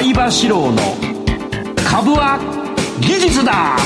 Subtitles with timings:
[0.00, 0.78] 相場志郎の
[1.86, 2.38] 株は
[3.02, 3.76] 技術だ。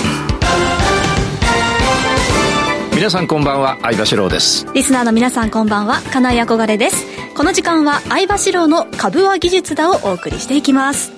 [2.94, 4.64] 皆さんこんばんは相場志郎です。
[4.74, 7.04] リスナーの皆さんこんばんは金井憧れです。
[7.34, 11.10] この時間は相場志郎の株は技術だをお送りしていきます。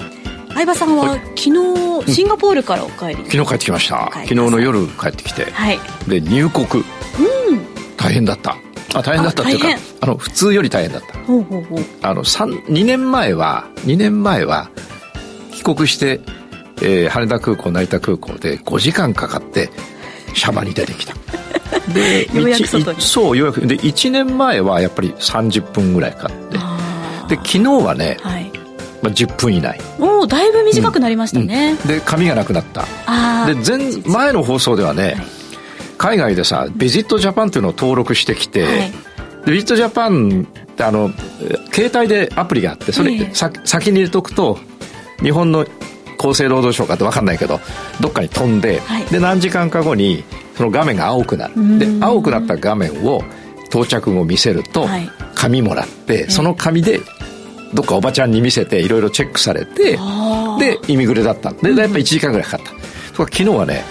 [0.55, 4.11] 相葉さんは、昨日シンガポールからお帰り、昨日帰ってきました。
[4.11, 5.79] 昨日の夜帰ってきて、はい、
[6.09, 8.57] で入国、うん、大変だった。
[8.95, 9.69] あ大変だったっていうか
[10.01, 11.19] あの普通より大変だった。
[11.19, 11.81] ほうほうほう。
[12.01, 14.96] あの2年前は2年前は帰
[15.75, 16.21] 国して、
[16.83, 19.71] えー、羽田空港成田空港で5時間かかって
[20.35, 21.15] シャバに出てきた。
[21.93, 23.01] でようやく外に。
[23.01, 26.59] そうようやくで1年前はやっぱり30分ぐらいかかって。
[27.35, 28.53] で昨日はね、はい、
[29.03, 29.81] まあ、10分以内。
[29.99, 31.91] おおだいぶ短くなりましたね、うん。
[31.91, 32.85] うん、で髪がなくなった。
[33.47, 35.17] で前前の放送ではね、はい、
[35.99, 38.93] 海外でさビジットジャパンっていうのを登録してきて、はい、
[39.47, 41.11] ビジットジャパンってあの
[41.73, 44.59] 携帯でアプリがあってそれ、えー、先に入れとくと
[45.23, 45.67] 日本の
[46.19, 47.61] 厚生労働省かって分かんないけど
[48.01, 50.25] どっかに飛んで、はい、で何時間か後に
[50.57, 51.79] その画面が青くなる。
[51.79, 53.23] で青くなった画面を
[53.67, 54.87] 到着後見せると、
[55.35, 57.01] 紙もらって、その紙で
[57.75, 59.99] どっかおばちゃんに見せていろいろチェックされて
[60.59, 62.73] でイミグレだったんでやっぱ1時間ぐらいかかった、
[63.13, 63.85] とか昨日はね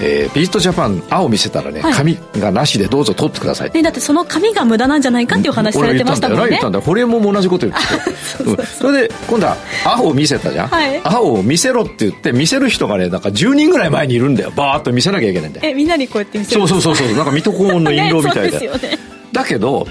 [0.00, 3.70] えー、ビジットジャパン青見せたらね、はい、紙がなしでどうぞ取ってください。
[3.70, 6.48] ね、だってその紙が無駄なんじゃないかっていう話されてましたもんね。
[6.50, 6.84] 言ったんだよ。
[6.84, 14.52] 堀江も同じこと言ってて それで今度は青を見せたじゃん、はい、青を見せろって言って見せる人がねなんか10人ぐらい前にいるんだよ。
[14.54, 15.68] バーッと見せなきゃいけないんだよ。
[15.68, 17.16] えみんなにこうやって見せるそうそうそうそう。
[17.16, 18.70] なんか水戸黄門の 印籠みたいでね、
[19.32, 19.86] だけど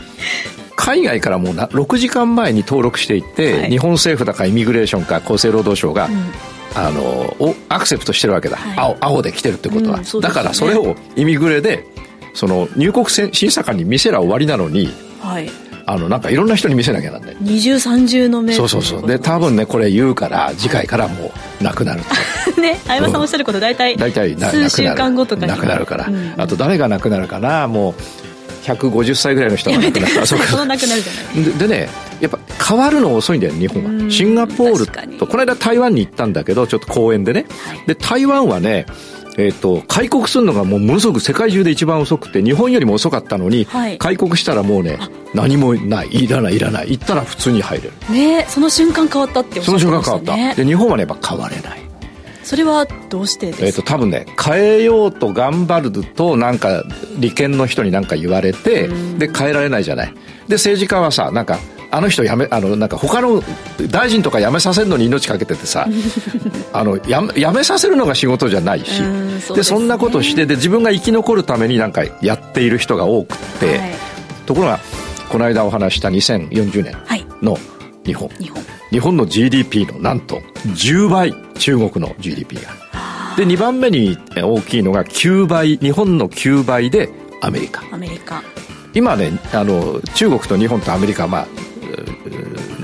[0.75, 6.31] 海外からもうな6時間前に登録していって、はい、日本政府だかイミグレーションか厚生労働省が、うん、
[6.76, 7.02] あの
[7.40, 11.86] おアクセプトしてるわけだ、はい、青青で来てるってことは、うんね、だからそれをイミグレで
[12.34, 14.90] その入国審査官に見せら終わりなのに、
[15.22, 15.50] はい、
[15.88, 17.38] あのなんかいろんな人に見せなきゃなんない。
[17.40, 18.53] 二重三重の目。
[18.53, 19.08] そうそうそう。
[19.08, 21.31] で多分ねこれ言うから次回からも
[21.62, 22.02] うなくなる
[22.62, 27.68] ね相葉さんおっしゃること大体大体数週間後とかなくなるから、うん、あと誰がなくなるかな。
[27.68, 27.94] もう
[28.66, 30.26] 150歳ぐらいの人が亡くなった。
[30.26, 31.58] そのなくなるじゃない。
[31.58, 31.90] でね
[32.20, 34.09] やっぱ変わるの遅いんだよ日本は。
[34.09, 38.86] シンガポールとこの間台湾に行ったんだけどちょっと公園でね、はい、で台湾はね
[39.38, 44.98] えーと、開国するのがもうものすごく世界中で一番遅くて日本よりも遅かったのに、はい、開国したらもうね
[45.34, 46.92] 何もないいらないいらない。
[46.92, 48.14] 行ったら普通に入れる。
[48.14, 50.12] ねその瞬間変わったっておっしゃってましたね。
[50.12, 50.56] その瞬間変わった。
[50.56, 51.81] で日本はねやっぱ変われない
[52.45, 56.83] それはどうしてですか、えーと、多分ね変えようと頑張るとなんか
[57.17, 60.13] 利権の人に何か言われてで変えられないじゃない。
[60.47, 61.57] で政治家はさなんか
[61.89, 63.41] あの人やめあのなんか他の
[63.89, 65.88] 大臣とか辞めさせるのに命かけててさ
[66.72, 69.01] あのややめさせるのが仕事じゃないし
[69.41, 73.95] そで、ね、そんなことしてで自分が生き残るためになんかやっている人が多くて、はい、
[74.45, 74.79] ところが
[75.29, 76.95] この間お話した2040年
[77.41, 77.57] の
[78.06, 82.61] 日本、はい、日本日本の GDP のなんと10倍中国の GDP が。
[83.35, 87.09] で2番目に大きいのが9倍日本の9倍で
[87.41, 87.83] アメリカ。
[87.91, 88.41] アメリカ。
[88.94, 91.47] 今ねあの中国と日本とアメリカまあ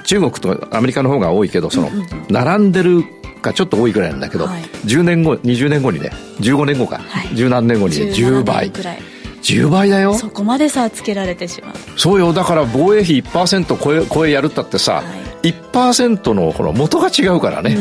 [0.04, 1.90] 中国とアメリカの方が多いけどその、
[2.30, 3.06] 並んでる
[3.42, 6.12] かちょっと多いぐらいなんだけど、はい、10年後20年後にね
[6.42, 8.70] 15年後か、はい、十何年後にね10倍。
[8.70, 10.14] 10倍だよ。
[10.16, 11.76] そこまで差つけられてしまう。
[11.98, 12.34] そうよ。
[12.34, 17.76] だから防衛費1%超え超えやるったってさ、はい、1%のこの元が違うからね、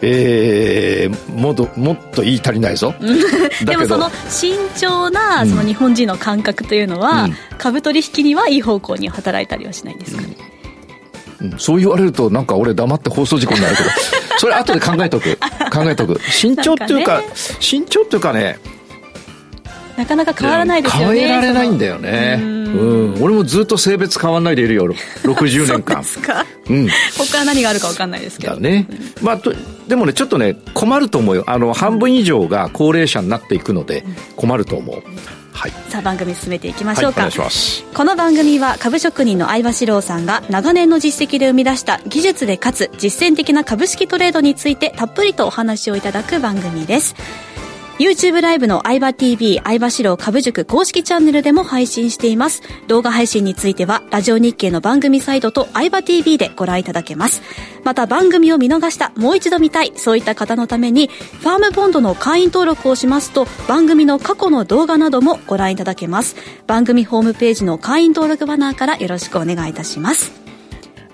[0.00, 2.94] えー、もっともっと言い足りないぞ。
[3.64, 10.36] でもその慎重なその日本人の感覚というのは、うん、株取引にはいい方向に働いたりはしないんですかね、
[11.40, 13.90] うん、そう言われるとなんか俺黙って放送事故になるけど。
[14.38, 15.36] それ後で考えとく。
[15.72, 16.20] 考えとく。
[16.30, 18.58] 慎重っていうか、ね、慎重っていうかね
[19.98, 22.38] なかなか変わらないですよね変えられないんだよね。
[22.40, 23.22] うん。
[23.22, 24.86] 俺もずっと性別変わらないでいるよ
[25.24, 26.04] 60年間。
[26.06, 28.56] そうですか、うん、ここから何があるか分かんないですけど。
[28.56, 28.86] ね、
[29.18, 29.52] うん、まあと
[29.88, 31.42] でもねちょっとね困ると思うよ。
[31.48, 34.04] あの半分以上が高齢者になっていくので
[34.36, 35.02] 困ると思う、
[35.52, 47.16] はい、さあ番組進めていきましょうか、はい、この番組は株職人の相葉史郎さんが長年の実績で生み出した技術でかつ実践的な株式トレードについてたっぷりとお話をいただく番組です
[47.98, 52.62] YouTube ライブの相葉 TV 相葉四郎株塾公式チャンネルでも配信しています。
[52.86, 57.42] 動画配信については、ラジオ日経の番組サイトと相葉 TV でご覧いただけます。
[57.82, 66.36] また番組を見逃した、もう一度見たい、そういった方のために、ファームボンドの会員登録をしますと、番組の過去の動画などもご覧いただけます。
[66.68, 70.30] 番組ホームページの会員登録バナーからよろしくお願いいたします。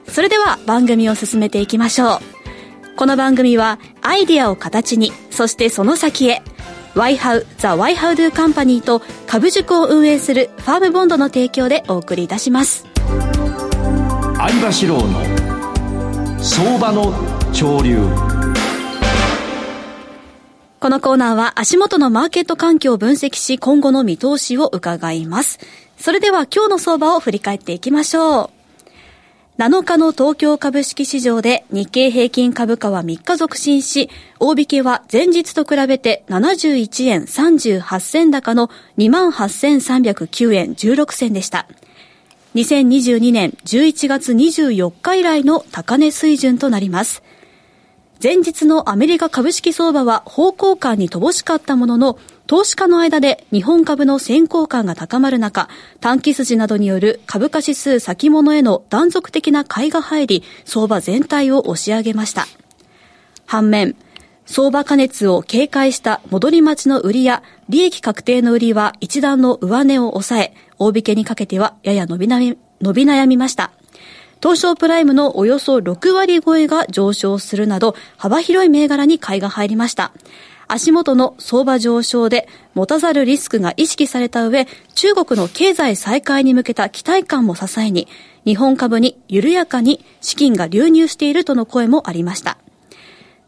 [0.06, 2.34] それでは番組を進めていきましょう。
[2.96, 6.42] この番組はアイディアを形に、そしてその先へ、
[6.94, 12.86] ワイハウザ・ワイハウドゥカンパニーと株塾を運営するファームボンドの提供でお送りいたします
[14.36, 17.12] 相場志郎の相場の
[17.52, 17.98] 潮流
[20.84, 25.58] このコーナーは足元のマーケット環境を分析し今後の見通しを伺います。
[25.96, 28.53] それでは今日の相場を振り返っていきましょう。
[29.56, 34.10] 7日の東京株式市場で日経平均株価は3日続伸し、
[34.40, 38.68] 大引けは前日と比べて71円38銭高の
[38.98, 41.68] 28,309円16銭でした。
[42.56, 47.22] 2022年11月24日以来の高値水準となります。
[48.20, 55.68] 前日のアメリカ株式相場は方向感に乏しかったものの、投資家の間で日本株の先行感が高まる中、
[56.00, 62.46] 短期筋などによる株価指数先物への断続的な買いが入り、相場全体を押し上げました。
[63.46, 63.96] 反面、
[64.44, 73.70] 相場加熱を警戒した戻り待ちの売りや利益確定の売りは一段の上値を抑え、大引けにかけてはやや伸び悩み伸び悩みました。
[74.42, 80.12] 東証プライムのおよそ6割超えが上昇するなど、幅広い銘柄に買いが入りました。
[80.68, 88.08] 足元の相場上昇で持たざるリスクが意識された上、中国の経済再開に向けた期待感も支えに、
[88.44, 92.58] 日本株に緩やかに資金が流入しているとの声もありました。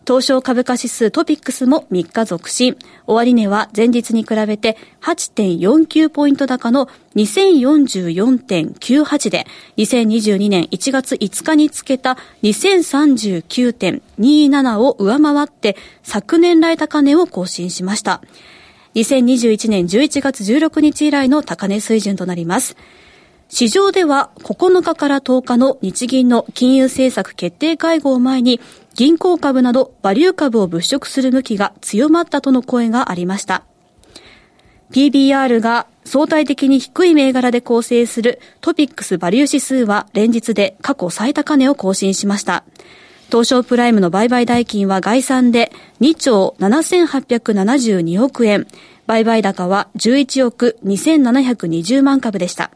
[0.06, 2.76] 東証株価指数トピックスも3日続伸。
[3.08, 18.22] 終値は前日に比べて8.49ポイント高の2044.98で、2022年1月5日につけた2039.27を上回って昨年来高値を更新しました。
[18.94, 22.76] 2021年11月16日以来の高値水準となります。
[23.48, 28.60] 市場では9日から10日の日銀の金融政策決定会合を前に
[28.96, 33.62] 銀行株などバリュー株を物色する向きが強まったとの声がありました。
[34.90, 42.64] PBR が相対的に低い銘柄で構成するトピックスバリュー指数は連日で過去最高値を更新しました。
[43.30, 48.66] 東証プライムの売買代金は概算で2兆7872億円、
[49.06, 52.70] 売買高は11億2720万株でした。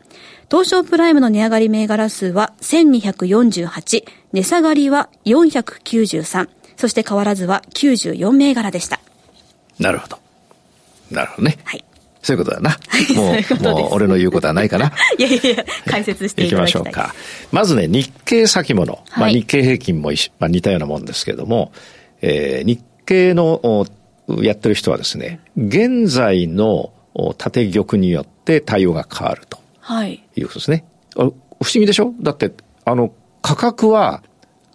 [0.50, 9.00] 東証プライムの値上がり銘柄数は1248、値下がりは493、そして変わらずは94銘柄でした。
[9.78, 10.18] なるほど。
[11.10, 11.58] なるほどね。
[11.64, 11.84] はい。
[12.22, 12.78] そういうことだな。
[13.16, 14.92] もう、もう俺の言うことはないかな。
[15.18, 17.14] いやいやいや、解説していきましょうか。
[17.50, 18.92] まずね、日経先物。
[18.92, 21.72] はい、まあ日経平均も、まあ、似たようなもんですけれども、
[22.20, 23.86] えー、日経の
[24.42, 26.92] やってる人はですね、現在の
[27.38, 29.58] 縦玉によって対応が変わると。
[29.80, 30.22] はい。
[30.36, 30.84] いうことですね。
[31.14, 31.34] 不思
[31.74, 32.14] 議でしょ？
[32.20, 32.52] だって、
[32.84, 33.12] あの、
[33.42, 34.22] 価格は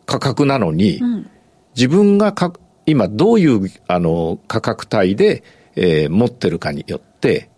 [0.06, 1.30] 価格なのに、うん、
[1.76, 2.54] 自分がか
[2.86, 5.44] 今どういうあの価格帯で、
[5.76, 7.50] えー、持ってるかによって、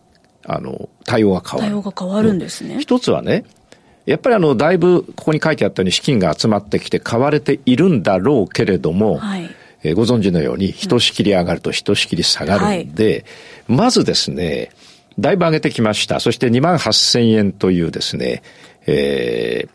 [0.45, 1.71] あの、対応が変わる。
[1.71, 2.79] 対応が変わるんですね。
[2.79, 3.43] 一つはね、
[4.05, 9.49] やっぱりあの、だいぶここに書いてあったように資金が集まってきて買われているんだろうけれども、はい、
[9.83, 13.25] えー、ご存知のように、ひとしきり上がるとひとしきり下がるんで、
[13.67, 14.71] はい、まずですね、
[15.19, 16.19] だいぶ上げてきました。
[16.19, 18.43] そして2万8000円というですね、
[18.85, 19.67] え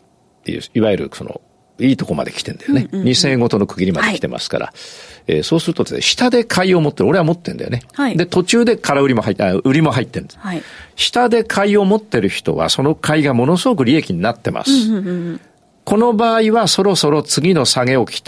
[0.45, 1.41] ー、いわゆるその、
[1.79, 2.87] いいとこまで来てんだよね。
[2.91, 4.65] うんうんうん、2000円ごとの区切りまで来てますから。
[4.67, 4.75] はい、
[5.27, 7.09] えー、そうするとですね、下で買いを持ってる。
[7.09, 7.81] 俺は持ってんだよね。
[7.93, 10.39] はい、で、途中で空売りも入って、売りも入ってるんです。
[10.39, 10.61] はい、
[10.95, 14.71] 下で買いを持ってる人は、その買いがものすごく利益になってます。
[14.71, 15.41] うんうんうん
[15.85, 18.23] この場合はそろそろ次の下げを期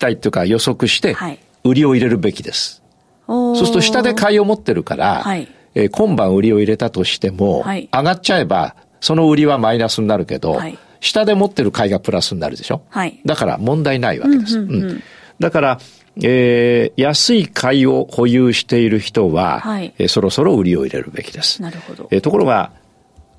[0.00, 1.16] 待というか予測して、
[1.64, 2.82] 売りを入れるべきです。
[3.26, 14.58] そうすると下で買いを持ってるから、はい、えー、今晩売りを入れたとしても、はい、上がっちゃえば、その売りはマイナスになるけど、はい、下で持ってる買いがプラスになるでしょ、はい、だから問題ないわけです。
[14.58, 14.82] うん、うん。
[14.84, 15.02] うん、
[15.40, 15.80] だから、
[16.22, 21.60] えー、安い買いを保有している人は、はい、えー、そろそろ売りを入れるべきです。
[21.60, 22.08] なるほど。
[22.10, 22.72] えー、ところが、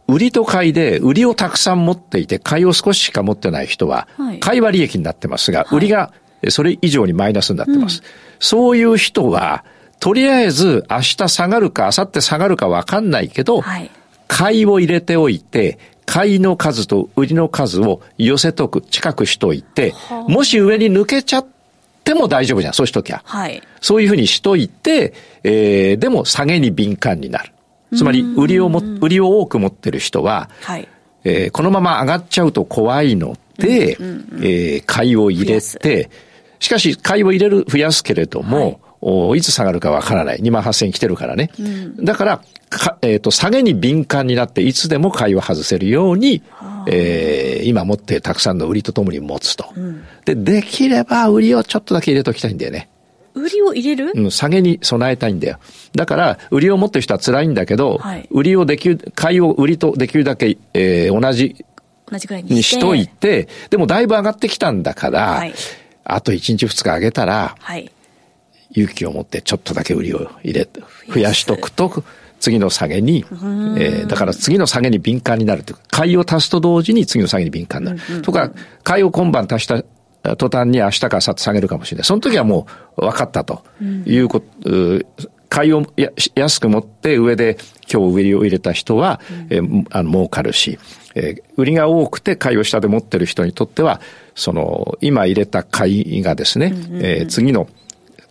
[0.08, 6.14] 売りと買いで、売りをたくさん持っていて、買いを少ししか持ってない人は、はい、買いは利益になってますが、売りが
[6.50, 8.00] それ以上にマイナスになってます。
[8.00, 8.06] うん、
[8.40, 9.66] そういう人は、
[10.00, 13.90] とりあえず明日下がるか明後日下がるかわかんないけど、はい、
[14.28, 19.94] 買いを入れておいて、買いの数と売りの数を寄せとく、近くしといて、
[20.28, 21.48] もし上に抜けちゃっ
[22.04, 23.22] ても大丈夫じゃん、そうしときゃ。
[23.26, 27.52] はい、そういうふうにしといて、えー、でも下げに敏感になる。
[27.96, 30.88] つまり、売りをも、売りを多く持ってる人は、はい、
[31.24, 36.10] えー、このまま上がっちゃうと怖いので、うんうんうん、えー、買いを入れて、
[36.60, 39.39] しかし、買いを入れる、増やすけれども、はい。
[39.39, 40.39] いつ下がるかわからない。
[40.39, 41.51] 2万8000来てるからね。
[41.60, 46.41] うん、だから、かえっ、ー、と、下げに敏感になって、いつでも買いを外せるように、
[46.88, 52.89] えー、今持ってたくさんの売りとともに持つと、うん、で、できれば売りをちょっとだけ入れときたいんだよね。
[53.38, 54.12] 売りを入れる？
[54.15, 55.60] うん、下げに備えたいんだよ。
[55.96, 61.56] だから、売りを持ってる人は辛いんだけど、はい、売りをできる、買いを売りとできるだけ、えー、同じ
[62.10, 65.53] 同じぐらいにしといて、でもだいぶ上がってきたんだから、はい。
[66.03, 67.91] あと1日2日上げたら、はい。
[68.72, 70.67] 勇気を持ってちょっとだけ売りを入れ、
[71.13, 72.03] 増やしとくと、
[72.39, 78.22] 次の下げに、えーだから次の下げに敏感になるというか、買いを足すと同時に次の下げに敏感になる。
[78.22, 78.51] とか、
[78.84, 79.84] 買いを今晩足した
[80.38, 82.06] 途端に明日か明後日下げるかもしれない。
[82.06, 83.64] その時はもう分かったと。
[84.06, 85.06] いうこと、う
[85.50, 87.58] 買いをや安く持って上で
[87.92, 90.78] 今日売りを入れた人は、えーあの儲かるし、
[91.16, 94.02] えー売りが多くて買いを下で持ってる人にとっては、
[94.36, 97.68] その今入れた買いがですね、えー次の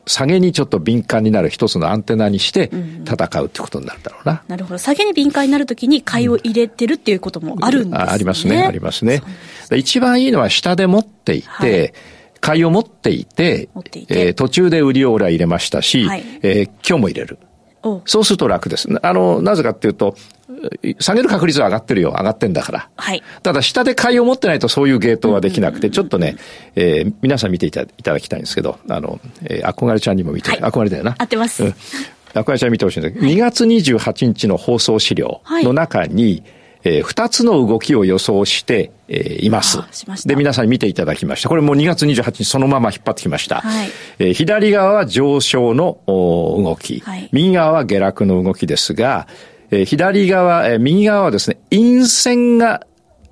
[0.07, 2.71] 下げにちょっと敏感になる一つのアンテナにして
[3.05, 4.43] 戦うってことになるだろうな。
[4.47, 4.79] なるほど。
[4.79, 8.11] 下げに敏感になるときに買いを入れてるっていうこともあるんですね。
[8.11, 8.63] あありますね。
[8.63, 9.23] ありますね。
[9.69, 11.93] で一番いいのは下で持っていて、はい
[12.39, 17.39] 買いを持っていて、ていてえー途中で売りを俺は入れましたし、はいえー今日も入れる。
[17.87, 18.89] おそうすると楽です。
[19.03, 20.17] あの、なぜかっていうと、
[21.01, 22.11] 下げる確率は上がってるよ。
[22.17, 22.89] 上がってんだから。
[22.97, 23.23] はい。
[23.43, 26.37] ただ、下で買いを持ってないとそういうゲートはできなくて、ちょっとね、
[26.75, 31.15] えー皆さん見ていただきたいんですけど、あの、えー憧れちゃんにも見て、はい憧れだよな。
[31.19, 31.75] 合ってますうん。
[32.35, 36.43] 憧れちゃん見てほしいんだけど、2月28日の放送資料の中に、
[36.89, 41.49] えー二つの動きを予想して、えーいますあしましたで、皆さんに見ていただきました。
[41.49, 43.61] これもう2月28日そのまま引っ張ってきました。
[43.61, 43.89] はい
[44.21, 49.27] えー左側は上昇のお動き、はい右側は下落の動きですが、
[49.73, 52.87] えー左側、えー右側はですね、陰線が、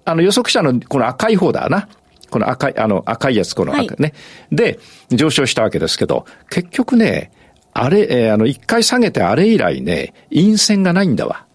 [0.04, 1.88] あの予測者のこの赤い方だな。
[2.30, 4.12] この赤い、あの赤いやつ、この赤、はいね。
[4.50, 4.80] で、
[5.11, 7.30] 上昇したわけですけど、結局ね、
[7.73, 11.46] あれ、えーあの、一回下げてあれ以来ね、陰線がないんだわ。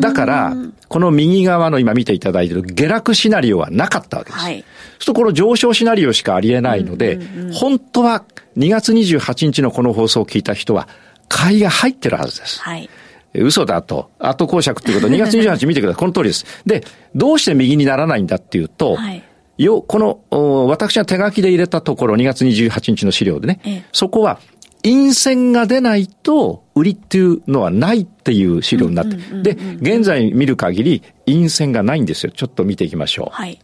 [0.00, 0.56] だから、
[0.88, 4.44] この右側の今見ていただいている下落シナリオはなかったわけです。
[4.44, 4.60] はい。
[4.60, 7.20] そうするとこの上昇シナリオしかありえないので、
[7.52, 8.24] 本当は
[8.56, 10.88] 2月28日のこの放送を聞いた人は、
[11.28, 12.60] 買いが入ってるはずです。
[12.60, 12.88] はい。
[13.34, 16.00] 嘘だと、後公爵っていうことは2月28日見てください。
[16.00, 16.46] この通りです。
[16.66, 19.22] で、どうして右にならないんだっていうと、はい
[19.56, 24.40] よ、この、お私が手書きで入れたところ、2月28日の資料でね、ええそこは、
[24.84, 29.42] 陰線が出ないと、売りっていうのはないっていう資料になってる。
[29.42, 32.32] で、現在見る限り、陰線がないんですよ。
[32.32, 33.28] ちょっと見ていきましょう。
[33.32, 33.58] はい。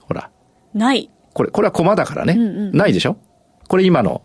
[0.00, 0.30] ほら。
[0.74, 1.10] ない。
[1.32, 2.34] これ、これはコマだからね。
[2.72, 3.16] ないでしょ？
[3.68, 4.22] これ今の、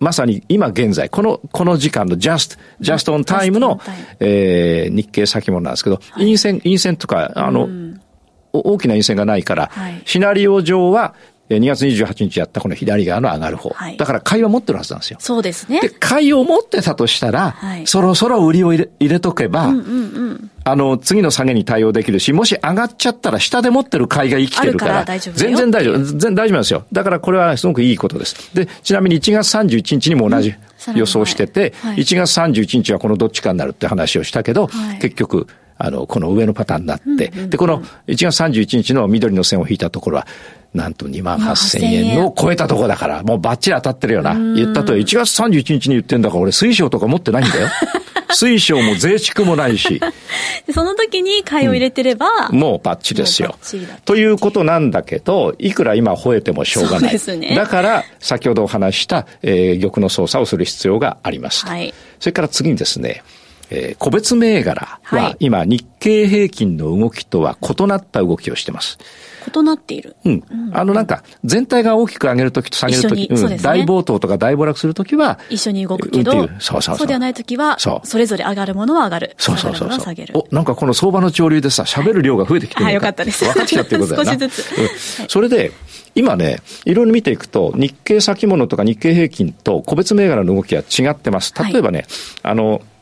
[0.00, 3.78] まさに今現在、この、この時間の just, just on time の
[4.20, 7.68] えー、日経先物なんですけど、陰線、陰線とか、あの、
[8.52, 13.70] お大きな陰線がないから、はいシナリオ上は、えー2月28日やったこの左側の上がる方。
[13.70, 15.18] はいだから買いは持ってるはずなんですよ。
[15.20, 15.90] そうですねで、。
[15.90, 19.72] 買いを持ってたとしたら、はいそろそろ売りを入れ入れとけば、
[20.64, 26.02] あの、次の下げに対応できるし、もし上がっちゃったら下で持ってる買いが生きてるから、全然大丈夫。
[26.02, 26.86] 全然大丈夫なんですよ。
[26.92, 28.54] だからこれはすごくいいことです。
[28.54, 30.54] で、ちなみに1月31日にも同じ
[30.94, 35.46] 予想してて、はい1月31日はこのどっちかになるって話をしたけど、はい結局、
[35.76, 40.26] あの、この上のパターンになって、で、この1月31日の緑の線を引いたところは、
[40.74, 44.34] なんと2万8000円を超えたところだから、もうバッチリ当たってるよな。
[44.34, 47.68] 言ったとおり、1月31日に言ってんだから、俺水晶とか持ってないんだよ。
[48.34, 50.00] 水晶も税蓄もないし、
[50.66, 53.56] でその時に買いを入れてれば、もうバッチリですよ。
[54.04, 57.38] ということなんだけど、いくら今吠えてもしょうがない。
[57.38, 61.70] ねだから、先ほどお話した、えー玉の操作をする必要がありますと。
[61.70, 63.22] はいそれから次にですね、
[63.74, 65.36] えー個別銘柄ははい。
[65.40, 68.98] 今、日経平均の動きとは異なった動きをしてます。
[69.54, 70.16] 異なっている。
[70.24, 70.42] うん。
[70.72, 73.58] あのなんか、全体が大きく上げるときと下げるとき、うですね。
[73.58, 77.06] 大暴騰とか大暴落するときは、一緒に動くけど、うんそうそうそう。
[77.06, 79.34] ではない時は、それぞれ上がるものは上がる。
[79.38, 79.92] そうそうそう。
[79.92, 80.14] そう。
[80.34, 83.44] お、なんかこの相場の潮流でさ、喋る量が増えてきてるのはいよかったです。
[83.44, 84.32] 分かってきたっていうことだよな。
[84.32, 84.76] 少しずつ。
[84.78, 84.84] うん。
[84.84, 84.92] はい。
[85.28, 85.72] それで、
[86.14, 91.52] 今ね、いろいろ見ていくと、日経先物とか日経平均と個別銘柄の動きは違ってます。
[91.70, 92.06] 例えばね、
[92.42, 92.93] あの、えー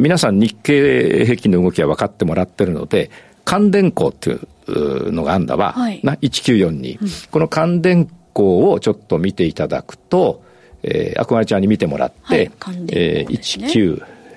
[0.00, 3.10] 皆さん日経平均の動きは分かってもらってるので、
[3.44, 5.72] 関電工っていううのがあんだわ。
[5.72, 7.30] はいな、1942。
[7.30, 10.42] この関電工をちょっと見ていただくと、
[10.82, 13.68] えー、あくまりちゃんに見てもらって、はい関電えー工ですね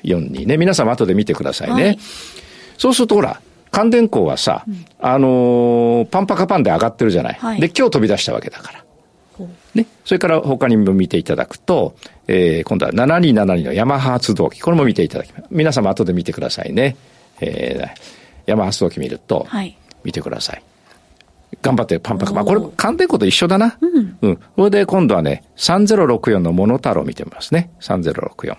[0.03, 0.57] 1942ね。
[0.57, 1.83] 皆さん後で見てくださいね。
[1.83, 1.99] はい
[2.77, 4.65] そうするとほら、関電工はさ、
[4.99, 7.37] あのーパンパカパンで上がってるじゃない。
[7.39, 8.83] はいで、今日飛び出したわけだから。
[9.47, 9.85] ほね。
[10.05, 11.95] それから他にも見ていただくと、
[12.27, 14.59] えー今度は7272のヤマハ発動機。
[14.59, 15.45] これも見ていただきます。
[15.51, 16.95] 皆様後で見てくださいね。
[17.39, 17.89] えー、
[18.45, 20.63] ヤマハ発動機見ると、はい見てください。
[21.61, 22.43] 頑張ってパンパカパン。
[22.43, 23.77] おーこれ、関電工と一緒だな。
[23.81, 24.17] うん。
[24.21, 24.39] うん。
[24.55, 27.71] それで今度はね、3064のモノタロウ見てみますね。
[27.81, 28.57] 3064。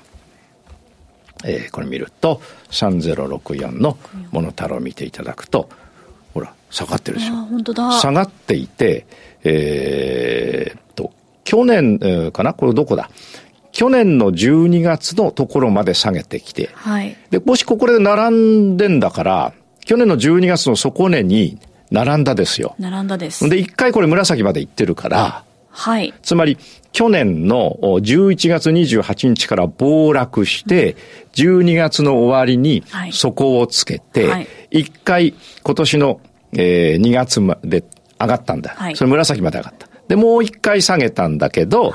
[1.45, 3.97] えーこれ見ると、3064の
[4.31, 5.69] モノタロウ見ていただくと、
[6.73, 7.37] 下がってるでしょあ。
[7.43, 7.93] 本当だ。
[8.00, 9.07] 下がっていて、
[9.45, 11.12] えーっと、
[11.45, 12.55] 去年、えーかな？
[12.55, 13.11] これどこだ？
[13.71, 17.17] 去年の12月のところまで下げてきて、はい。
[17.31, 19.52] で、もしここで並んでんだから、
[19.85, 21.59] 去年の12月の底値に
[21.91, 22.75] 並んだですよ。
[22.79, 23.49] 並んだです。
[23.49, 26.12] で、一回これ紫まで行ってるから、はい。
[26.23, 26.59] つまり、
[26.93, 30.97] 去年の11月28日から暴落して、
[31.33, 36.21] 12月の終わりに底をつけて、一回今年の
[36.52, 37.85] 2月まで
[38.21, 38.76] 上がったんだ。
[38.94, 39.88] それ紫まで上がった。
[40.09, 41.94] で、もう一回下げたんだけど、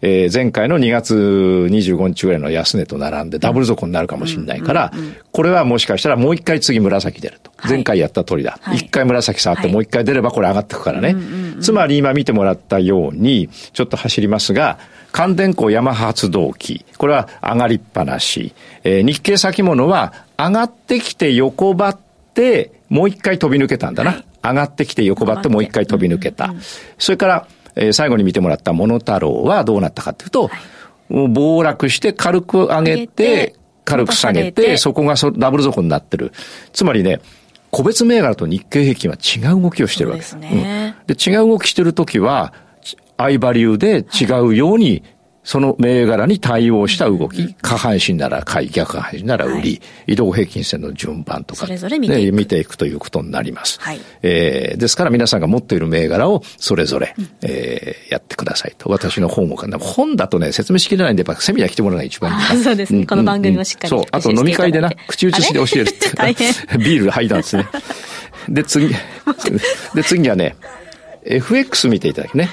[0.00, 4.92] えー、前回の2月25日ぐらいの安値と並んでダブル底になるかもしれないから、
[5.32, 7.50] これはもしかしたらもう一回次紫出ると。
[7.68, 8.60] 前回やった通りだ。
[8.66, 11.16] 一、はい、回紫触ってもう一回出ればこれ上がってくからね。
[11.60, 14.78] つまり今見てもらったように、ちょっと走りますが、
[15.10, 16.84] 関電港山発動機。
[16.96, 18.54] これは上がりっぱなし。
[18.84, 21.98] えー、日経先物は上がってきて横ばっ
[22.34, 24.10] て、もう一回飛び抜けたんだな。
[24.12, 26.54] はい、上がってきて横ばってもう一回飛び抜けた。
[26.98, 30.50] それから、えー、最後に見てもらったモノタロウはどうなったかというと、
[31.08, 33.54] 暴落して軽く上げて、
[33.84, 36.32] 軽く下げて、そこがダブル底になってる。
[36.72, 37.20] つまりね、
[37.70, 40.36] 個別銘柄と日経平均は違う動きをしてるわけです。
[40.38, 42.52] で違う動きしてるときは、
[43.16, 45.02] 相バリューで違うように
[45.44, 53.80] その銘柄に対応した動き、下半身なら買い、逆半身なら売り、移動平均線の順番とか、それぞれ見ていく,、見ていくということになります。
[53.80, 58.90] はい、えー、ですから皆さんが持っている銘柄をそれぞれ、うん、えー、やってくださいと。
[58.90, 62.62] 私の本を、本だとね、説明しきれないんで、やっぱセミナー来てもらうのが一番いい。
[62.62, 66.10] そうですね、うん、この番組もしっかり、そう、あと飲み会でな、口移しで教えるって。
[66.16, 66.52] 大変。
[66.78, 67.66] ビール吐いたんですね。
[68.48, 68.88] で、次、
[69.94, 70.56] で、次はね、
[71.24, 72.50] FX 見ていただきね。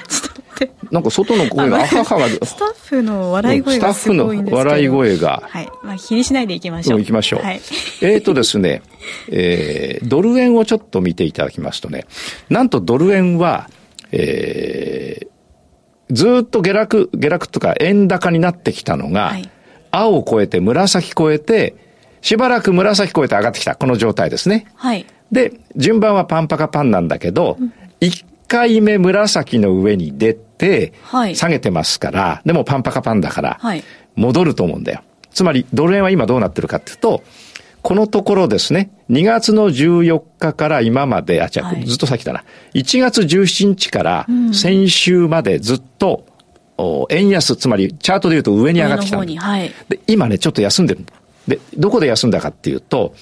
[0.90, 2.28] なんか外の声が、あははが。
[2.28, 4.50] スタッフの笑い声がすごいんですけど。
[4.50, 5.42] スタッフの笑い声が。
[5.46, 5.68] はい。
[5.82, 6.98] まあ気にしないでいきましょう。
[7.00, 7.42] 行きましょう。
[7.42, 7.60] はい。
[8.02, 8.82] えっとですね、
[9.28, 12.06] えー、ドル円をちょっと見ていただきますとね、
[12.48, 13.68] なんとドル円は、
[14.12, 19.50] えー、ずっと下落、下落とか円高になってきたのが、はい、
[19.90, 21.74] 青を超えて紫超えて、
[22.20, 23.76] しばらく紫超えて上がってきた。
[23.76, 24.66] この状態ですね。
[24.74, 25.06] はい。
[25.30, 27.58] で、順番はパンパカパンなんだけど、
[28.00, 30.92] 一、うん回目紫の上に出て、
[31.34, 33.60] 下げてますから、はい、でもパンパカパンだから、
[34.14, 35.02] 戻ると思うんだよ。
[35.32, 37.22] つまり、ドル円は今どうなってるかっていうと、
[37.82, 42.42] このところですね、2月の14日から今まで、あ、違う、はい、ずっと先だな。
[42.74, 46.26] 1月17日から先週までずっと、
[46.78, 51.06] うん、円安、つまりチャートで言うと上に上がってきたはい、で、今ね、ちょっと休んでる。
[51.46, 53.14] で、どこで休んだかっていうと、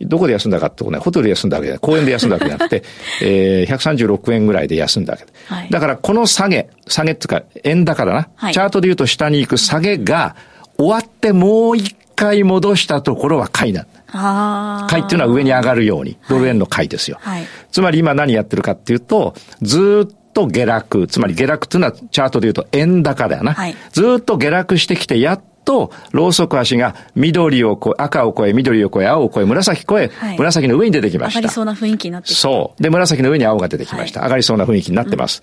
[0.00, 2.82] どこで休んだかってとね、ホテルで休んだわけじゃない、公園で休んだわけじゃなくて、
[3.22, 5.26] えー、136円ぐらいで休んだわけ。
[5.46, 10.36] はい、だからこの下げ、下げっていうか、円高だな、はい、チャートで言うと下に行く下げが、
[10.76, 14.86] 終わってもう一回戻したところは買いなんだ。
[14.88, 17.18] 買いっていうのは上に上がるように、ドル円の買いですよ。
[17.20, 23.54] はい、つまり今何やってるかっていうと、ずっと下落、つまり下落っていうのはチャートで言うと円高だよな。
[23.54, 31.40] はい、ずっと下落してきて、やっと、ローソク足が緑を越え、赤を越え、緑を越え、青を越え、紫越え、はい、紫の上に出てきました。
[31.40, 32.82] 上がりそうな雰囲気になってそう。
[32.82, 34.20] で、紫の上に青が出てきました。
[34.20, 35.42] はい、上がりそうな雰囲気になってます。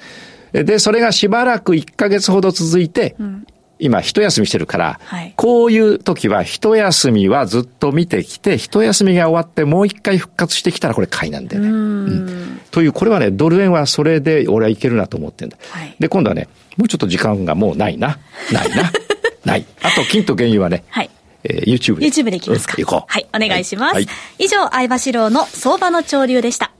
[0.53, 3.45] うん、で、それがしばらく1ヶ月ほど続いて、うん
[3.77, 11.69] 今、一休みしてるから、はい、こういう時は、一休みはずっと見てきて、一休みが終わってもう一回復活してきたら、これ買いなんだよね。
[11.69, 15.57] うん、という、これはね、ドル円はそれで俺はいけるなと思ってんだ。
[15.71, 18.17] はい、で、今度はね、もうちょっと時間がもうないな。
[18.53, 18.89] ないな。
[19.45, 19.65] ない。
[19.81, 21.09] あと、金と原油はね、はい。
[21.43, 22.07] えー、YouTube で。
[22.07, 22.75] YouTube でいきますか。
[22.77, 23.03] 行こう。
[23.07, 23.93] はい、お願いします。
[23.95, 24.07] はい、
[24.39, 26.71] 以上、相場志郎の相場の潮流でした。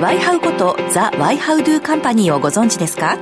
[0.00, 3.18] ワイハウことザ・ワイハウドゥカンパニーをご存知ですか？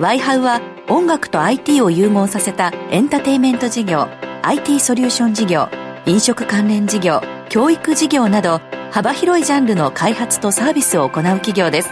[0.00, 4.08] ワイハウは音楽と IT を融合させたエンターテイメント事業、
[4.42, 5.68] IT ソリューション事業、
[6.06, 11.90] 飲食関連事業、教育事業など幅広いジャンルの開発とサービスを行う企業です。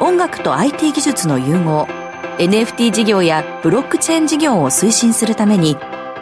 [0.00, 1.86] 音楽と IT 技術の融合
[2.38, 5.76] NFT 事業やブロックチェーン事業を推進するために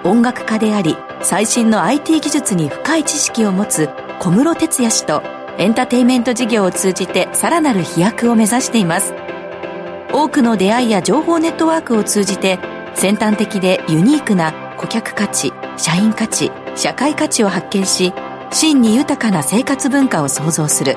[0.05, 3.89] 音楽家であり最新の IT 技術に深い知識を持つ
[4.21, 5.23] 小室哲哉氏と
[5.59, 9.13] エンターテインメント事業を通じてさらなる飛躍を目指しています。
[10.13, 12.59] 多くの出会いや情報ネットワークを通じて
[12.95, 18.13] 先端的でユニークな顧客価値社員価値社会価値を発見し
[18.51, 20.97] 真に豊かな生活文化を創造する。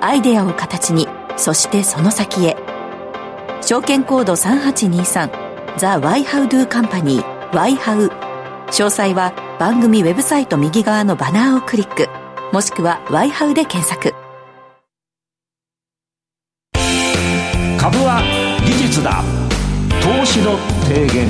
[0.00, 2.65] アイデアを形にそしてその先へ。
[3.68, 8.06] 証券コード3823ザ・ワイハウドゥカンパニーワイハウ。
[8.70, 12.08] 詳細は番組ウェブサイト右側のバナーをクリック
[12.52, 14.14] もしくはワイハウで検索。
[17.76, 18.22] 株は
[18.64, 19.24] 技術だ。
[20.00, 21.28] 投資の提言。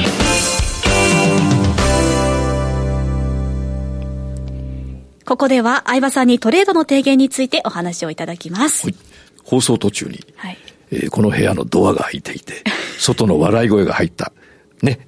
[5.24, 8.94] ここでは相葉さんにトレードの提言についてお話をいただきます、はい、
[9.42, 10.58] 放送途中に、はい
[10.90, 12.62] えー、この部屋のドアが開いていて、
[12.98, 14.32] 外の笑い声が入った。
[14.82, 15.00] ね。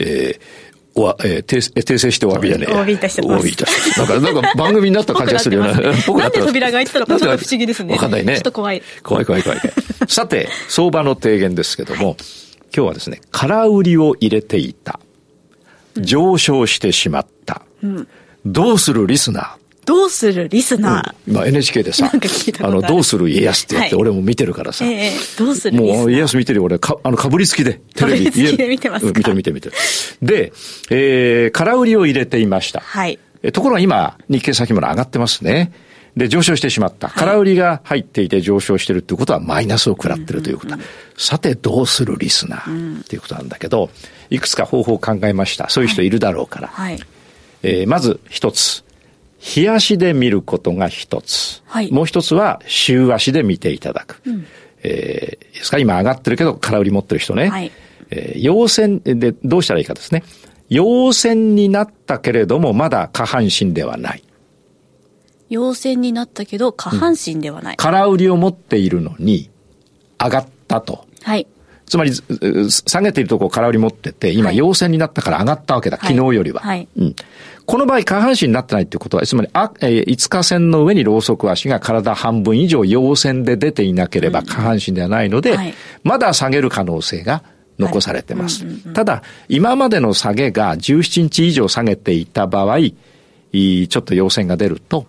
[0.00, 2.72] えー、おわ、えー、訂訂正してお詫びじゃねえ。
[2.72, 3.34] お詫びいたしてます。
[3.34, 5.92] お詫びいたしてなんか、なんか番組になった感じがするよね。
[6.06, 7.94] 僕なんで扉が開いてたのかちょっと不思議ですね。
[7.94, 8.34] わかんないね。
[8.34, 8.82] ちょっと怖い。
[9.02, 9.60] 怖い怖い怖い。
[10.08, 12.16] さて、相場の提言ですけども、
[12.74, 15.00] 今日はですね、空売りを入れていた。
[15.98, 17.62] 上昇してしまった。
[17.82, 18.08] うん、
[18.44, 19.65] どうするリスナー？
[19.86, 22.10] どうするリスナー、うん、まあ NHK でさ、
[22.60, 24.84] あの、どうする家康ってやって、俺も見てるからさ。
[24.84, 28.24] ええどうするもう家康見てる俺、か、あの、かぶりつきで、テレビ。
[28.26, 29.74] かぶりつきで見てますか、うん、見てる見てる見てる。
[30.22, 30.52] で、
[30.90, 32.80] えー、空売りを入れていました。
[32.80, 33.18] はい。
[33.52, 35.72] ところが今、日経先物上がってますね。
[36.16, 37.08] で、上昇してしまった。
[37.10, 40.78] 空売りが入っていて上昇してるっていうことはマイナスを食らってるということだ。
[41.16, 43.00] さて、どうするリスナー？
[43.02, 43.90] っていうことなんだけど、
[44.30, 45.68] いくつか方法を考えました。
[45.68, 46.68] そういう人いるだろうから。
[46.68, 46.98] はい。
[47.62, 48.85] えー、まず一つ。
[49.38, 51.62] 日足で見ることが一つ。
[51.66, 54.20] はい、もう一つは週足で見ていただく。
[54.26, 54.46] うん、
[54.82, 57.48] えー、ですか今上がってるけど空売り持ってる人ね。
[57.48, 57.70] はい、
[58.10, 60.22] えー、陽線でどうしたらいいかですね。
[60.68, 64.22] 陽線になったけれどもまだ下半身ではない。
[65.48, 67.74] 陽線になったけど下半身ではない。
[67.74, 69.50] うん、空売りを持っているのに
[70.18, 71.06] 上がったと。
[71.22, 71.46] はい。
[71.86, 76.60] つまり、下げているところ空売り持ってて、今、陽線になったから上がったわけだ、はい、昨日よりは。
[76.60, 77.16] はい、うん。
[77.64, 87.42] この場合、下半身になってないってことは、つまり、あ、えー、5日線の上にローソク足が体半分以上陽線で出ていなければ下半身ではないので、うんはい、まだ下げる可能性が
[87.78, 88.64] 残されてます。
[88.92, 95.06] ただ、今までの下げが17日以上下げていた場合、ちょっと陽線が出ると、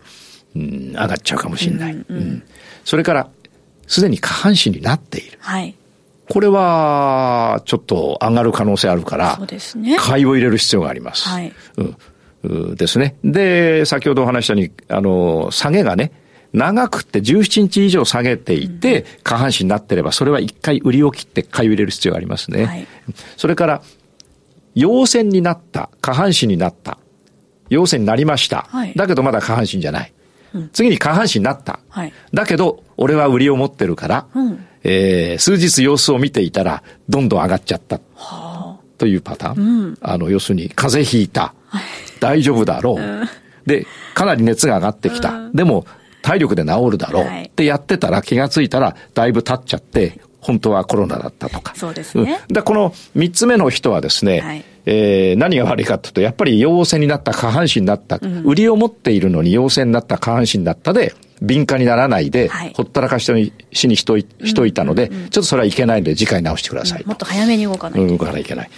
[0.56, 1.94] うん、上がっちゃうかもしれない。
[1.94, 2.44] うん、うん、
[2.86, 3.30] それから、
[3.88, 5.38] すでに下半身になっている。
[5.42, 5.76] はい。
[6.30, 9.98] これは、ちょっと上がる可能性あるから、そうですね。
[9.98, 11.30] 買いを入れる必要があります。
[11.30, 11.54] はい。
[11.78, 11.98] うん
[12.76, 13.16] ですね。
[13.24, 16.12] で、先ほどお話したように、あの、下げがね、
[16.54, 22.66] 長くて17日以上下げていて、下半身になってれば、それは一回売りを切って買いを入れる必要がありますね。
[22.66, 22.88] はい、
[23.36, 23.82] それから、
[24.76, 26.98] 陽線になった、下半身になった、
[27.70, 28.68] 陽線になりました。
[28.70, 30.14] はい、だけどまだ下半身じゃない。
[30.54, 31.80] うん、次に下半身になった。
[31.90, 37.98] はい、だけど、俺は売りを持ってるから、うん、えー、数日様子を見ていたら、どんどん上がっちゃった。
[38.16, 39.62] はあ、というパターン。
[39.62, 41.54] うん、あの、要するに、風邪ひいた。
[42.22, 43.28] 大丈夫だろう。
[43.70, 45.50] で、かなり熱が上がってきた。
[45.54, 45.86] でも、
[46.22, 47.26] 体力で治るだろう。
[47.26, 51.74] ってやってたら気がついたら、だいぶ経っちゃって、本当はコロナだったとか。
[51.76, 52.40] そうですね。
[52.50, 68.08] うん、この三つ目の人はですね、はい、えー、何が悪いかというと、やっぱり陽性になった、下半身になった、うん、売りを持っているのに陽性になった下半身だったで、敏感にならないで、はい、ほったらかしにしにしといしといたので、ちょっとそれはいけないので、次回直してください、うん、もっと早めに動かないと。
[68.08, 68.70] 動かないといけない。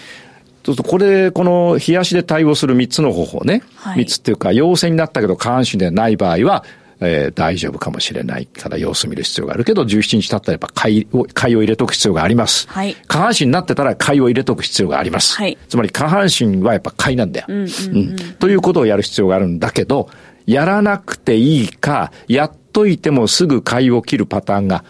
[0.66, 3.64] そうすると、これ、この冷やしで対応する3つの方法ね。
[3.76, 6.64] はい、3つっていうか、陽性になったけど下半身ではない場合は、
[7.02, 12.68] えー、大丈夫かもしれないから様子見る必要があるけど、17日経ったらやっぱ買いを、買いを入れとく必要があります。
[12.68, 12.96] はい。
[13.08, 15.38] 下半身になってたら買いを入れとく必要があります。
[15.38, 15.58] はい。
[15.70, 17.46] つまり下半身はやっぱ買いなんだよ。
[17.50, 20.10] うん、うんうん、ということをやる必要があるんだけど、
[20.50, 24.84] やらなくていいか、やっといてもすぐ買いを切るパターンが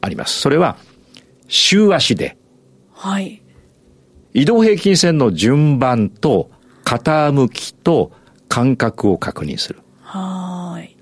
[0.00, 0.38] あります。
[0.38, 0.76] それは、
[1.48, 2.36] 週足で。
[2.92, 3.42] はい。
[4.34, 6.48] 移動平均線の順番と
[6.84, 8.12] 傾きと
[8.48, 9.80] 間隔を確認する。
[10.00, 10.96] はい。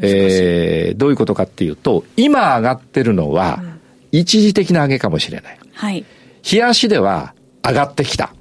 [0.00, 3.62] えー、どういうことかっていうと、今上がってるのは、
[4.10, 5.58] 一時的な上げかもしれない。
[5.72, 6.04] はい。
[6.50, 7.32] 冷やしでは
[7.64, 8.34] 上がってきた。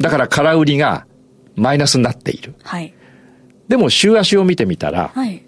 [0.00, 1.06] だから空売りが
[1.54, 2.54] マイナスになっている。
[2.62, 2.94] はい。
[3.68, 5.42] でも週足を見てみたら、はい。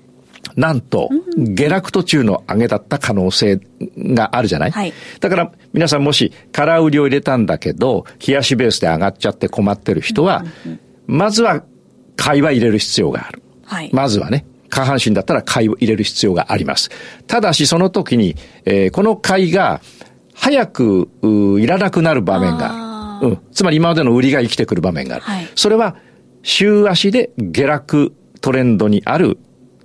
[0.54, 3.60] なんと、下落途中の上げだった可能性
[3.96, 10.44] があるじゃない、はい、だから皆さんもし空売りを入れたんだけど、冷やしベースで上がっちゃって困ってる人は、
[11.06, 11.62] まずは
[12.16, 13.42] 買いは入れる必要がある。
[13.64, 14.46] はい、まずはね。
[14.68, 16.90] 下半身だったら買いを入れる必要があります。
[17.26, 19.80] ただしその時に、えー、この買いが
[20.34, 21.08] 早く
[21.60, 23.28] いらなくなる場面がある。
[23.28, 23.38] うん。
[23.52, 25.24] つまり今までの売りが生きてくる場面がある。
[25.24, 25.96] はい、それは
[26.46, 29.36] 週足で下落トレンドにある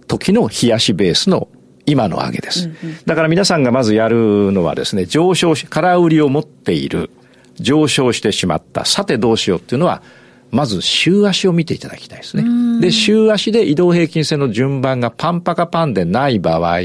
[0.05, 1.47] 時の冷やしベースの
[1.87, 2.67] 今の上げです。
[2.67, 7.09] うんうん、だから皆さんがまずやるのはですね、上昇し、空売りを持っている、
[7.55, 10.03] 上昇してしまった、さてどうしようっていうのは、
[10.51, 12.79] まず週足を見ていただきたいですね。
[12.79, 16.79] で、週足で移動平均線の順番がパンパカパンでない場合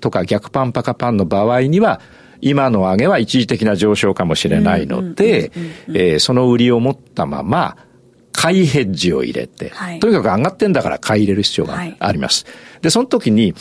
[0.00, 2.00] とか、逆パンパカパンの場合には、
[2.40, 5.52] 今の上げは一時的な上昇かもしれないので、
[6.20, 7.76] その売りを持ったまま、
[8.34, 12.44] 買いヘッジを入れて、はい、とにかく上がってんだから買い入れる必要があります。
[12.44, 13.54] はい、で、その時に、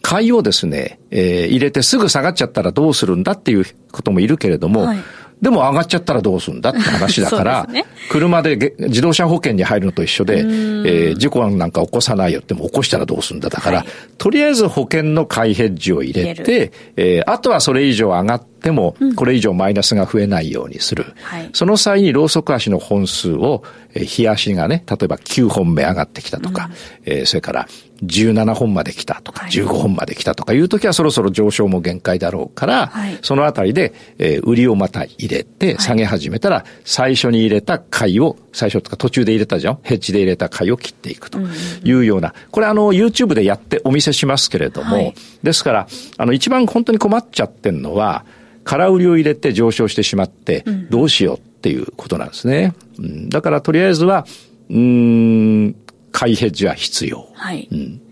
[0.00, 4.98] 買いをですね、えー、入れてすぐ下がっちゃったらどうするんだっていうこともいるけれども、はい、
[5.40, 13.86] でも上がっちゃったらどうするんだって話だから、ね、車で自動車保険に入るのと一緒で、えー、事故なんか起こさないよっても起こしたらどうするんだだから、はい、
[14.16, 21.14] とりあえず保険の買いヘッジを入れて、えー、あとはそれ以上上がってっても、これ以上マイナスが増えないようにする。
[21.22, 23.62] はい、その際にローソク足の本数を、
[23.94, 26.70] えー、日足がね、例えば9本目上がってきたとか、
[27.06, 27.68] うん、えー、それから
[28.04, 39.78] 17本まで来たとか、15本まで来たとかいう時はそろそろ上昇も限界だろうから、はい、そのあたりで、えー、売りをまた入れて下げ始めたら、最初に入れた買いを、最初とか途中で入れたじゃん？
[39.82, 41.38] ヘッジで入れた買いを切っていくと
[41.84, 48.24] いうような、これあの YouTube でやってお見せしますけれども、はい、ですから、あの一番本当に困っちゃってんのは、
[48.68, 52.74] 空売りを入れて上昇してしまって、どうしようっていうことなんですね。
[52.98, 54.26] うん、だからとりあえずは、
[54.68, 55.74] うん、
[56.12, 57.30] 買いヘッジは必要。
[57.32, 57.66] はい。
[57.72, 58.02] うん。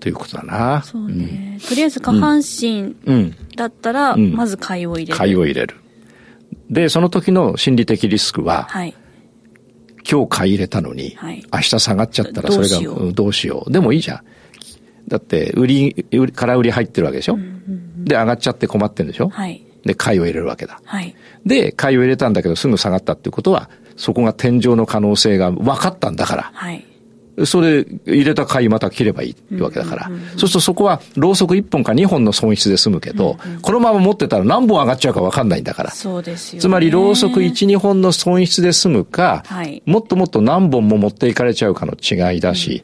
[0.00, 0.82] ということだな。
[0.82, 1.58] そうね。
[1.62, 2.94] うん、とりあえず下半身
[3.56, 5.16] だったら、まず買いを入れる。
[5.16, 5.76] 買いを入れる。
[6.68, 8.94] で、その時の心理的リスクは、はい、
[10.06, 12.78] 今日買い入れたのに、はい、明日下がっちゃったらそれが
[13.12, 13.72] どうしよう。
[13.72, 14.20] でもいいじゃん。
[15.08, 17.50] だって、売り、空売り入ってるわけでしょ、うんうんう
[18.00, 19.30] ん、で、上がっちゃって困ってるんでしょ？
[19.30, 19.61] はい。
[19.84, 20.80] で、買いを入れるわけだ。
[20.84, 21.14] はい。
[21.44, 26.50] で、買いを入れたんだけどすぐ下がったっていうことは、そこが天井の可能性が分かったんだから。
[26.54, 26.86] はい。
[27.46, 30.06] それ入れた買いまた切ればいいってわけだから。
[30.06, 35.90] そうするとそこは、ろうそく1本か2本の損失で済むけど、うんうん、このまま持ってたら何本上がっちゃうか分かんないんだから。
[35.90, 42.82] そうですよ、つまり、ろうそく1、2本の損失で済むか、はい、もっともっと何本も持っていかれちゃうかの違いだし、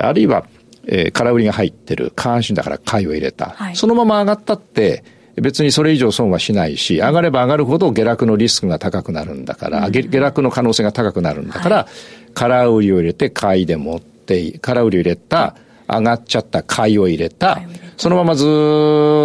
[0.00, 0.46] あるいは、
[0.86, 3.50] えー、空売りが入ってる、下半身だから買いを入れた。
[3.50, 5.04] はい、そのまま上がったって、
[5.36, 17.60] 別にそれ以上損はしないし、上がれば上がるほど下落のリスクが高くなるんだから、うん、下落の可能性が高くなるんだから、はい、空売りを入れて買いで持って、空売りを入れた、上がっちゃった買いを入れた、
[17.96, 18.46] そのままずっ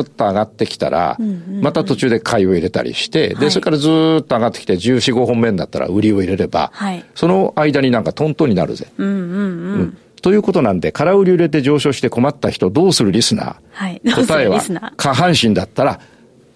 [0.09, 1.17] と上がってきたら、
[1.61, 6.71] また途中で買いを入れたりして、で、それからずっと上がってきて14、5本目になったら売りを入れれば、
[7.15, 8.87] その間になんかトントンになるぜ。
[8.97, 14.61] うんということなんで、空売り売れて上昇して困った人、どうするリスナー、はい、答えは、
[14.97, 15.99] 下半身だったら、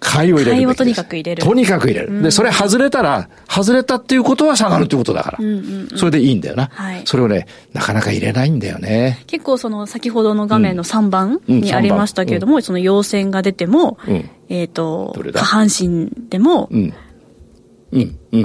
[0.04, 1.42] 買いを入れる買いをとにかく入れる。
[1.42, 2.22] とにかく入れる。
[2.22, 5.38] で、それ外れたら、外れたっていうことは下がるっていうことだから。
[5.40, 7.02] うんうんうん、それでいいんだよな、はい。
[7.06, 9.22] それをね、なかなか入れないんだよね。
[9.26, 12.58] 結構その、先ほどの画面の3番にありましたけれども、うん。
[12.58, 16.94] うん、その陽線が出ても、うん、えっ、ー、と、下半身でも、うん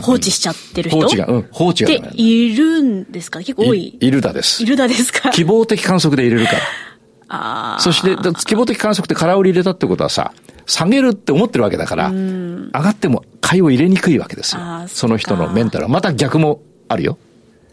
[0.01, 0.99] 放置しちゃってる人？
[0.99, 1.93] 放置が、うん、放置が。
[1.93, 3.39] っているんですか？
[3.39, 4.61] 結構多いいるだです。
[4.61, 5.31] いるだですか？
[5.31, 6.59] 希望的観測で入れるから。
[7.31, 7.81] ああ。
[7.81, 10.33] そして、希望的観測って空売り入れたってことはさ、
[10.65, 14.61] 下げるって思ってるわけだから、上がっても買いを入れにくいわけですよ。
[14.87, 15.89] その人のメンタルは。
[15.89, 17.17] また逆もあるよ。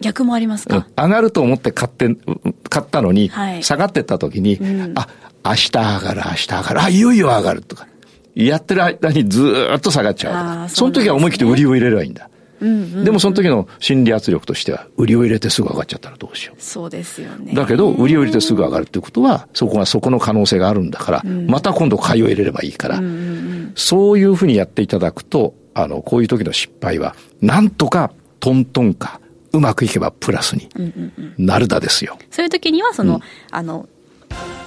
[0.00, 2.14] 逆もありますか、うん、上がると思って買って、
[2.68, 5.08] 買ったのに、はい、下がってった時に、うん、あ、
[5.42, 7.86] 明日上がる、明日上がる、あ、いよいよ上がるとか。
[8.44, 10.68] やってる間にずっと下がっちゃう。
[10.68, 12.28] そその時は思い切って売りを入れればいいんだ。
[12.60, 16.62] でもその時の心理圧力としては、売りを入れてすぐ上がっちゃったらどうしよう。
[16.62, 17.54] そうですよね。
[17.54, 23.00] だけど、売りを入れてすぐ上がるってことは、そこがそこの可能性があるんだから、うん、また今度買いを入れればいいから、
[23.74, 29.20] そういうふうにやっていただくと、あの、こういう時の失敗は、なんとかトントンか、
[29.52, 30.68] うまくいけばプラスに
[31.38, 32.18] なるだですよ。
[32.30, 33.20] そういう時には、その、うん、
[33.50, 33.88] あの、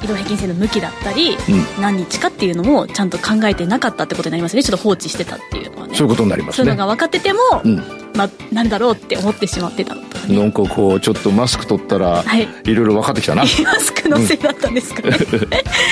[0.04, 4.64] 移動平均線の向きだったり、うん、何日かっていうのもちゃんと考えてなかったってことになりますね。
[4.64, 5.96] ちょっと放置してたっていうのはね。
[5.96, 6.56] そういうことになりますね。
[6.58, 7.78] そういうのが分かってても、うん、
[8.16, 13.44] まあなんだろうって思ってしまってたのとか、ね、なんかこうちょっとマスク取ったら、はい、いろいろ分かってきたな。
[13.64, 15.50] マスクのせいだったんですかね、うん、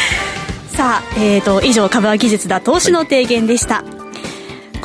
[0.75, 3.96] さあ、えーと、以上株は技術だ投資の提言でした、はい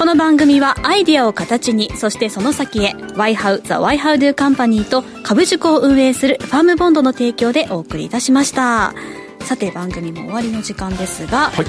[0.03, 8.95] この番組はアイディアを形に、そしてその先へ、YHOW The YHOW Do Company と株塾を運営するファームボンドの提供でお送りいたしました。
[9.43, 11.67] さて番組も終わりの時間ですが、はい、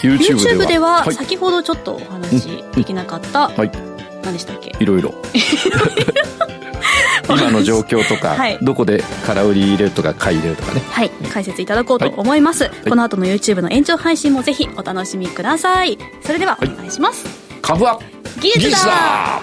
[0.00, 3.70] YouTube では先ほどちょっとお話できなかった、はい、
[4.22, 4.72] 何でしたっけ？
[4.80, 5.12] いろいろ。
[7.28, 10.80] 今の状況とか、はい、どこで空売り入れるとか買い入れるとかね。
[10.90, 11.10] はい。
[11.30, 15.98] 解説いただこうと思います、はい、この後の YouTube の延長配信もぜひお楽しみください。
[16.22, 17.98] それではお願いします、株は
[18.42, 19.40] 技術だ